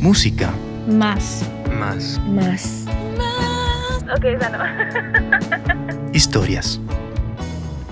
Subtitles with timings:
[0.00, 0.50] Música.
[0.88, 1.44] Más.
[1.78, 2.18] Más.
[2.26, 2.86] Más.
[4.16, 6.12] Ok, esa no.
[6.12, 6.80] Historias.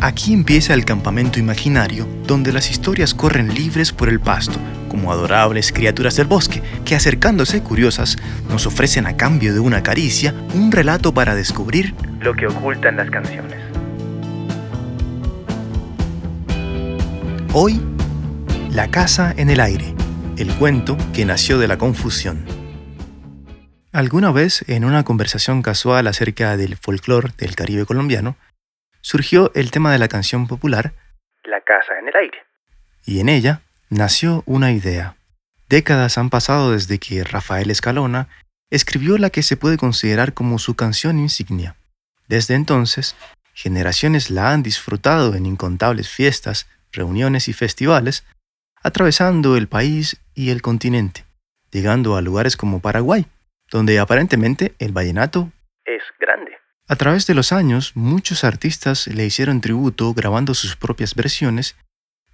[0.00, 4.58] Aquí empieza el campamento imaginario, donde las historias corren libres por el pasto,
[4.88, 8.16] como adorables criaturas del bosque, que acercándose curiosas,
[8.48, 13.10] nos ofrecen a cambio de una caricia un relato para descubrir lo que ocultan las
[13.10, 13.58] canciones.
[17.52, 17.80] Hoy,
[18.70, 19.94] La casa en el aire,
[20.38, 22.46] el cuento que nació de la confusión.
[23.92, 28.36] Alguna vez, en una conversación casual acerca del folclore del Caribe colombiano,
[29.00, 30.92] surgió el tema de la canción popular
[31.42, 32.38] La casa en el aire.
[33.04, 35.16] Y en ella nació una idea.
[35.68, 38.28] Décadas han pasado desde que Rafael Escalona
[38.70, 41.74] escribió la que se puede considerar como su canción insignia.
[42.28, 43.16] Desde entonces,
[43.54, 48.24] generaciones la han disfrutado en incontables fiestas, reuniones y festivales,
[48.88, 51.24] atravesando el país y el continente,
[51.70, 53.26] llegando a lugares como Paraguay,
[53.70, 55.52] donde aparentemente el vallenato
[55.84, 56.52] es grande.
[56.88, 61.76] A través de los años, muchos artistas le hicieron tributo grabando sus propias versiones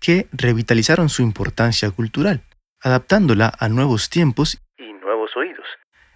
[0.01, 2.43] que revitalizaron su importancia cultural,
[2.81, 5.67] adaptándola a nuevos tiempos y nuevos oídos.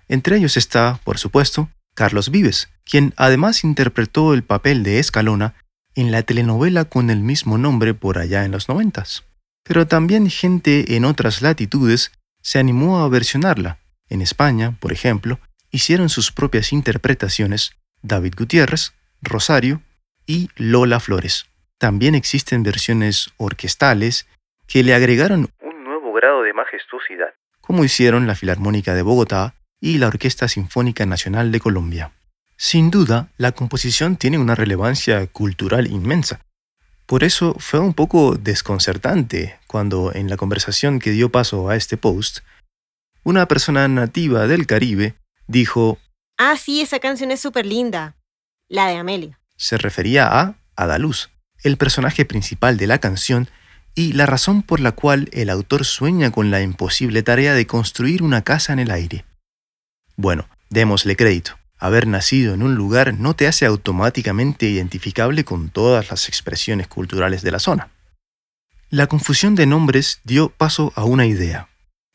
[0.06, 5.54] Entre ellos está, por supuesto, Carlos Vives, quien además interpretó el papel de Escalona
[5.96, 9.27] en la telenovela con el mismo nombre por allá en los noventas.
[9.68, 13.78] Pero también gente en otras latitudes se animó a versionarla.
[14.08, 15.38] En España, por ejemplo,
[15.70, 19.82] hicieron sus propias interpretaciones David Gutiérrez, Rosario
[20.26, 21.50] y Lola Flores.
[21.76, 24.26] También existen versiones orquestales
[24.66, 29.98] que le agregaron un nuevo grado de majestuosidad, como hicieron la Filarmónica de Bogotá y
[29.98, 32.12] la Orquesta Sinfónica Nacional de Colombia.
[32.56, 36.40] Sin duda, la composición tiene una relevancia cultural inmensa.
[37.08, 41.96] Por eso fue un poco desconcertante cuando en la conversación que dio paso a este
[41.96, 42.40] post,
[43.24, 45.14] una persona nativa del Caribe
[45.46, 45.98] dijo,
[46.36, 48.14] Ah, sí, esa canción es súper linda.
[48.68, 49.40] La de Amelia.
[49.56, 51.30] Se refería a Adaluz,
[51.62, 53.48] el personaje principal de la canción
[53.94, 58.22] y la razón por la cual el autor sueña con la imposible tarea de construir
[58.22, 59.24] una casa en el aire.
[60.16, 61.58] Bueno, démosle crédito.
[61.78, 67.42] Haber nacido en un lugar no te hace automáticamente identificable con todas las expresiones culturales
[67.42, 67.90] de la zona.
[68.90, 71.68] La confusión de nombres dio paso a una idea.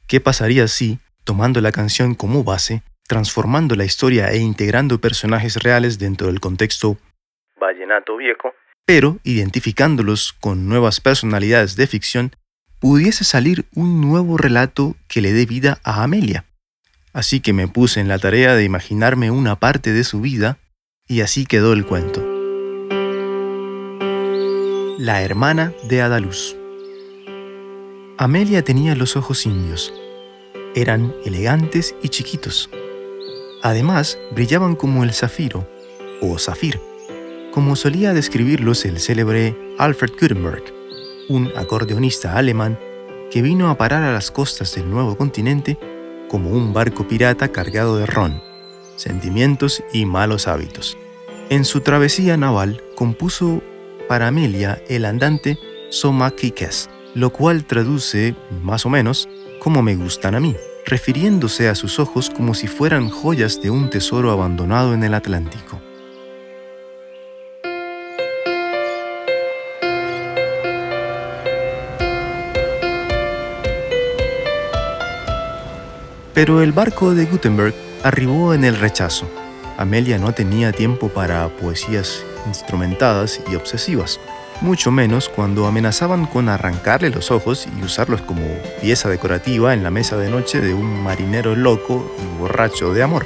[0.08, 5.98] ¿Qué pasaría si, tomando la canción como base, transformando la historia e integrando personajes reales
[5.98, 6.98] dentro del contexto
[7.60, 8.54] vallenato viejo,
[8.86, 12.36] pero identificándolos con nuevas personalidades de ficción,
[12.80, 16.44] pudiese salir un nuevo relato que le dé vida a Amelia?
[17.14, 20.58] Así que me puse en la tarea de imaginarme una parte de su vida
[21.08, 22.26] y así quedó el cuento.
[24.98, 26.56] La hermana de Adaluz.
[28.18, 29.94] Amelia tenía los ojos indios.
[30.76, 32.70] Eran elegantes y chiquitos.
[33.62, 35.70] Además, brillaban como el zafiro,
[36.22, 36.80] o zafir,
[37.52, 40.64] como solía describirlos el célebre Alfred Gutenberg,
[41.30, 42.80] un acordeonista alemán
[43.32, 45.78] que vino a parar a las costas del nuevo continente
[46.34, 48.42] como un barco pirata cargado de ron,
[48.96, 50.98] sentimientos y malos hábitos.
[51.52, 53.62] En su travesía naval compuso
[54.10, 55.60] para Amelia el andante
[55.92, 56.34] Soma
[57.14, 59.30] lo cual traduce, más o menos,
[59.60, 60.56] como me gustan a mí,
[60.88, 65.80] refiriéndose a sus ojos como si fueran joyas de un tesoro abandonado en el Atlántico.
[76.34, 79.30] Pero el barco de Gutenberg arribó en el rechazo.
[79.78, 84.20] Amelia no tenía tiempo para poesías instrumentadas y obsesivas,
[84.62, 88.46] mucho menos cuando amenazaban con arrancarle los ojos y usarlos como
[88.82, 93.26] pieza decorativa en la mesa de noche de un marinero loco y borracho de amor.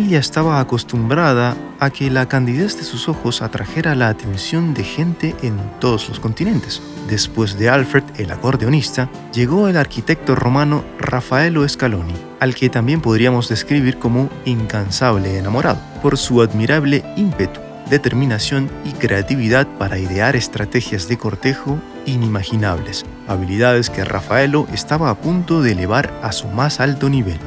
[0.00, 5.36] Amelia estaba acostumbrada a que la candidez de sus ojos atrajera la atención de gente
[5.42, 6.80] en todos los continentes.
[7.06, 13.50] Después de Alfred, el acordeonista, llegó el arquitecto romano Raffaello Scaloni, al que también podríamos
[13.50, 17.60] describir como incansable enamorado, por su admirable ímpetu,
[17.90, 25.60] determinación y creatividad para idear estrategias de cortejo inimaginables, habilidades que Raffaello estaba a punto
[25.60, 27.38] de elevar a su más alto nivel.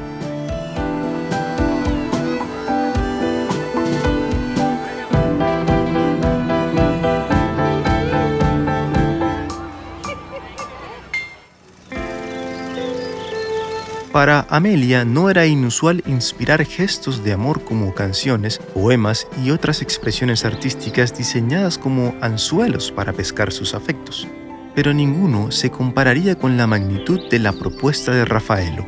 [14.14, 20.44] Para Amelia no era inusual inspirar gestos de amor como canciones, poemas y otras expresiones
[20.44, 24.28] artísticas diseñadas como anzuelos para pescar sus afectos.
[24.76, 28.86] Pero ninguno se compararía con la magnitud de la propuesta de Rafaelo.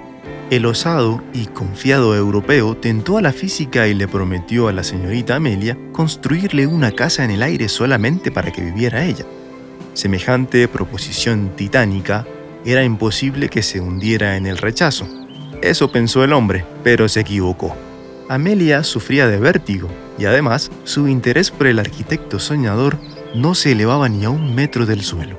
[0.48, 5.34] El osado y confiado europeo tentó a la física y le prometió a la señorita
[5.34, 9.24] Amelia construirle una casa en el aire solamente para que viviera ella.
[9.92, 12.24] Semejante proposición titánica
[12.64, 15.06] era imposible que se hundiera en el rechazo.
[15.62, 17.74] Eso pensó el hombre, pero se equivocó.
[18.28, 19.88] Amelia sufría de vértigo
[20.18, 22.98] y además su interés por el arquitecto soñador
[23.34, 25.38] no se elevaba ni a un metro del suelo.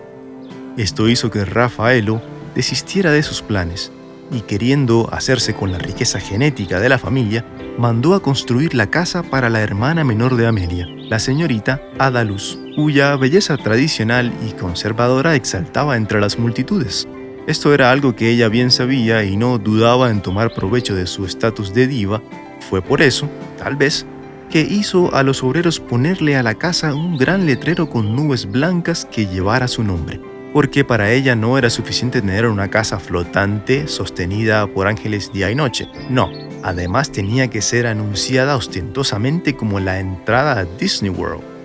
[0.78, 2.22] Esto hizo que Rafaelo
[2.56, 3.92] desistiera de sus planes
[4.32, 7.46] y queriendo hacerse con la riqueza genética de la familia,
[7.78, 13.16] mandó a construir la casa para la hermana menor de Amelia, la señorita Adaluz, cuya
[13.16, 17.08] belleza tradicional y conservadora exaltaba entre las multitudes.
[17.48, 21.26] Esto era algo que ella bien sabía y no dudaba en tomar provecho de su
[21.26, 22.22] estatus de diva.
[22.70, 24.06] Fue por eso, tal vez,
[24.50, 29.06] que hizo a los obreros ponerle a la casa un gran letrero con nubes blancas
[29.10, 30.20] que llevara su nombre,
[30.52, 35.56] porque para ella no era suficiente tener una casa flotante sostenida por ángeles día y
[35.56, 35.88] noche.
[36.10, 36.30] No,
[36.64, 41.57] además tenía que ser anunciada ostentosamente como la entrada a Disney World.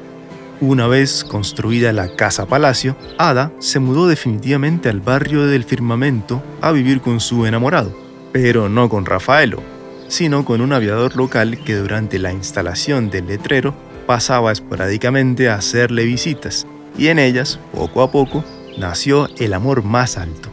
[0.62, 6.70] Una vez construida la Casa Palacio, Ada se mudó definitivamente al barrio del firmamento a
[6.70, 7.92] vivir con su enamorado,
[8.30, 9.60] pero no con Rafaelo,
[10.06, 13.74] sino con un aviador local que durante la instalación del letrero
[14.06, 16.64] pasaba esporádicamente a hacerle visitas,
[16.96, 18.44] y en ellas, poco a poco,
[18.78, 20.51] nació el amor más alto.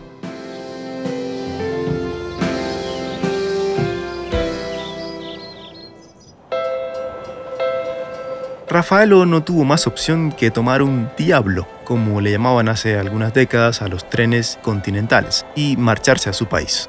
[8.70, 13.82] Rafaelo no tuvo más opción que tomar un diablo, como le llamaban hace algunas décadas
[13.82, 16.88] a los trenes continentales, y marcharse a su país.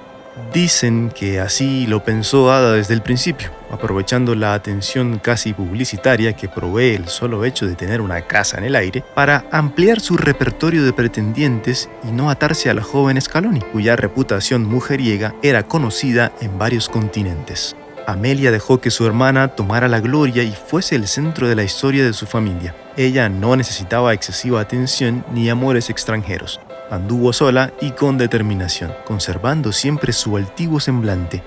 [0.52, 6.48] Dicen que así lo pensó Ada desde el principio, aprovechando la atención casi publicitaria que
[6.48, 10.84] provee el solo hecho de tener una casa en el aire para ampliar su repertorio
[10.84, 16.58] de pretendientes y no atarse a la joven Scaloni, cuya reputación mujeriega era conocida en
[16.58, 17.74] varios continentes.
[18.06, 22.04] Amelia dejó que su hermana tomara la gloria y fuese el centro de la historia
[22.04, 22.74] de su familia.
[22.96, 26.60] Ella no necesitaba excesiva atención ni amores extranjeros.
[26.90, 31.42] Anduvo sola y con determinación, conservando siempre su altivo semblante.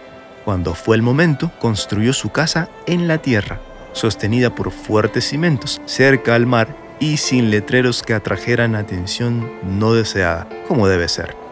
[0.46, 3.60] Cuando fue el momento, construyó su casa en la tierra,
[3.92, 10.48] sostenida por fuertes cimientos, cerca al mar y sin letreros que atrajeran atención no deseada,
[10.68, 11.43] como debe ser.